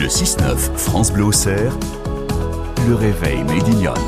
[0.00, 1.76] Le 6-9, France Bleu Auxerre,
[2.88, 3.98] le réveil Médignonne.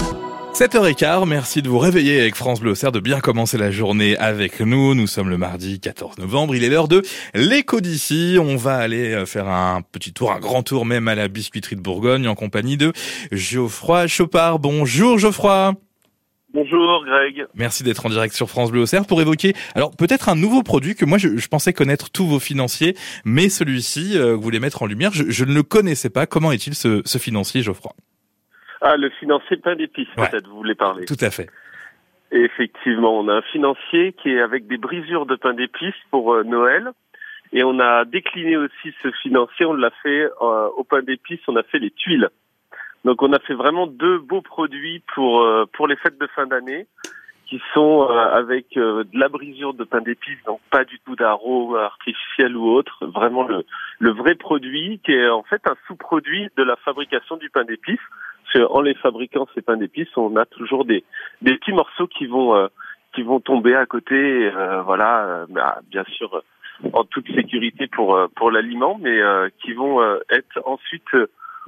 [0.54, 4.60] 7h15, merci de vous réveiller avec France Bleu Auxerre, de bien commencer la journée avec
[4.60, 4.94] nous.
[4.94, 7.02] Nous sommes le mardi 14 novembre, il est l'heure de
[7.34, 8.38] l'écho d'ici.
[8.40, 11.76] On va aller euh, faire un petit tour, un grand tour même à la biscuiterie
[11.76, 12.94] de Bourgogne en compagnie de
[13.30, 14.60] Geoffroy Chopard.
[14.60, 15.74] Bonjour Geoffroy
[16.54, 17.46] Bonjour Greg.
[17.54, 20.94] Merci d'être en direct sur France Bleu Auxerre pour évoquer alors peut-être un nouveau produit
[20.94, 22.94] que moi je, je, pensais connaître tous vos financiers,
[23.24, 26.26] mais celui-ci euh, vous voulez mettre en lumière, je, je, ne le connaissais pas.
[26.26, 27.92] Comment est-il ce, ce financier Geoffroy?
[28.82, 30.28] Ah le financier pain d'épices Ouais.
[30.28, 31.06] peut-être vous voulez parler.
[31.06, 31.48] Tout à fait.
[32.32, 36.34] Et effectivement, on a un financier qui est avec des brisures de pain d'épices pour
[36.34, 36.90] euh, Noël.
[37.52, 41.56] Et on a décliné aussi ce financier, on l'a fait euh, au pain d'épices, on
[41.56, 42.28] a fait les tuiles.
[43.04, 46.46] Donc on a fait vraiment deux beaux produits pour euh, pour les fêtes de fin
[46.46, 46.86] d'année
[47.52, 51.16] qui sont euh, avec euh, de la brisure de pain d'épices, donc pas du tout
[51.16, 53.66] d'arôme artificiel ou autre, vraiment le,
[53.98, 58.00] le vrai produit qui est en fait un sous-produit de la fabrication du pain d'épices.
[58.44, 61.04] Parce que en les fabriquant ces pains d'épices, on a toujours des,
[61.42, 62.68] des petits morceaux qui vont euh,
[63.14, 66.42] qui vont tomber à côté, euh, voilà, bah, bien sûr
[66.94, 69.20] en toute sécurité pour pour l'aliment, mais
[69.62, 71.14] qui vont être ensuite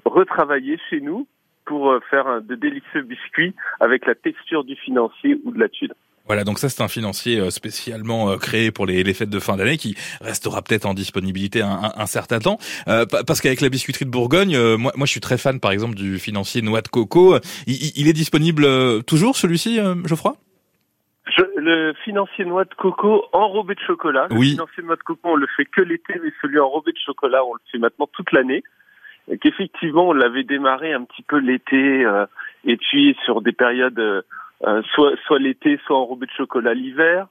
[0.04, 1.26] retravaillés chez nous
[1.64, 5.94] pour euh, faire de délicieux biscuits avec la texture du financier ou de la tuile.
[6.26, 9.38] Voilà, donc ça c'est un financier euh, spécialement euh, créé pour les, les fêtes de
[9.38, 12.56] fin d'année qui restera peut-être en disponibilité un, un- un certain temps.
[12.88, 15.60] Euh, pa- parce qu'avec la biscuiterie de Bourgogne, euh, moi, moi je suis très fan
[15.60, 17.36] par exemple du financier noix de coco.
[17.66, 20.34] Il, est disponible toujours celui-ci, Geoffroy?
[21.36, 24.26] Je, le financier noix de coco enrobé de chocolat.
[24.30, 24.50] Le Oui.
[24.52, 27.52] financier noix de coco, on le fait que l'été, mais celui enrobé de chocolat, on
[27.54, 28.62] le fait maintenant toute l'année.
[29.40, 32.26] Qu'effectivement, on l'avait démarré un petit peu l'été, euh,
[32.64, 34.22] et puis sur des périodes, euh,
[34.66, 37.26] euh, soit, soit l'été, soit enrobé de chocolat l'hiver.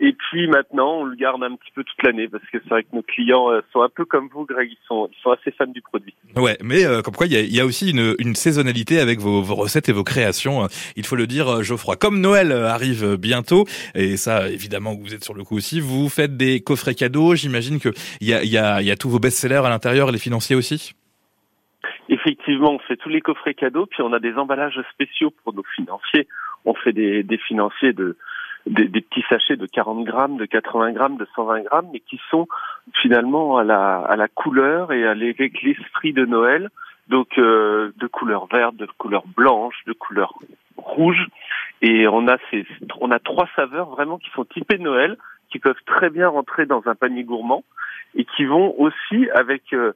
[0.00, 2.84] Et puis maintenant, on le garde un petit peu toute l'année, parce que c'est vrai
[2.84, 5.50] que nos clients euh, sont un peu comme vous, Greg, ils sont, ils sont assez
[5.50, 6.14] fans du produit.
[6.36, 9.18] Ouais, mais euh, comme quoi il y a, y a aussi une, une saisonnalité avec
[9.18, 10.62] vos, vos recettes et vos créations.
[10.62, 11.96] euh, Il faut le dire, euh, Geoffroy.
[11.96, 13.64] Comme Noël arrive bientôt,
[13.96, 17.34] et ça évidemment vous êtes sur le coup aussi, vous faites des coffrets cadeaux.
[17.34, 17.88] J'imagine que
[18.20, 20.92] il y a, y, a, y a tous vos best-sellers à l'intérieur, les financiers aussi?
[22.08, 25.64] Effectivement, on fait tous les coffrets cadeaux, puis on a des emballages spéciaux pour nos
[25.74, 26.26] financiers.
[26.64, 28.16] On fait des, des financiers de
[28.66, 32.20] des, des petits sachets de 40 grammes, de 80 grammes, de 120 grammes, mais qui
[32.30, 32.46] sont
[33.00, 36.70] finalement à la à la couleur et à l'esprit de Noël.
[37.08, 40.34] Donc euh, de couleur verte, de couleur blanche, de couleur
[40.76, 41.26] rouge,
[41.80, 42.66] et on a ces
[43.00, 45.16] on a trois saveurs vraiment qui sont typées Noël,
[45.50, 47.64] qui peuvent très bien rentrer dans un panier gourmand
[48.14, 49.92] et qui vont aussi avec euh,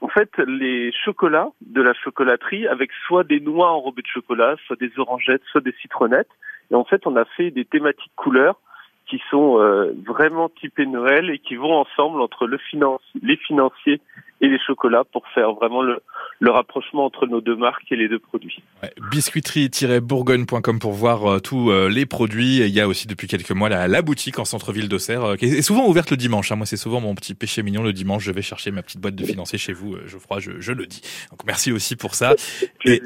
[0.00, 4.78] en fait, les chocolats de la chocolaterie avec soit des noix enrobées de chocolat, soit
[4.78, 6.30] des orangettes, soit des citronnettes.
[6.70, 8.60] Et en fait, on a fait des thématiques couleurs
[9.06, 14.00] qui sont euh, vraiment typées Noël et qui vont ensemble entre le finance, les financiers
[14.40, 16.00] et les chocolats pour faire vraiment le,
[16.40, 18.62] le rapprochement entre nos deux marques et les deux produits.
[18.82, 22.60] Ouais, biscuiterie-bourgogne.com pour voir euh, tous euh, les produits.
[22.60, 25.36] Et il y a aussi depuis quelques mois la, la boutique en centre-ville d'Auxerre euh,
[25.36, 26.52] qui est souvent ouverte le dimanche.
[26.52, 26.56] hein.
[26.56, 28.24] Moi, c'est souvent mon petit péché mignon le dimanche.
[28.24, 31.00] Je vais chercher ma petite boîte de financiers chez vous, Geoffroy, je, je le dis.
[31.30, 32.34] Donc merci aussi pour ça.
[32.84, 33.00] Et,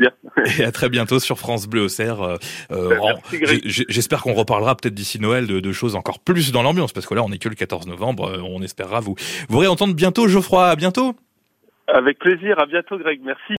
[0.64, 2.38] à très bientôt sur France Bleu Auxerre.
[2.70, 2.98] Ben,
[3.64, 7.14] J'espère qu'on reparlera peut-être d'ici Noël de, de choses encore plus dans l'ambiance parce que
[7.14, 8.40] là, on est que le 14 novembre.
[8.44, 9.14] On espérera vous
[9.48, 10.68] vous réentendre bientôt, Geoffroy.
[10.68, 11.14] À bientôt.
[11.94, 12.58] Avec plaisir.
[12.58, 13.20] À bientôt, Greg.
[13.22, 13.42] Merci.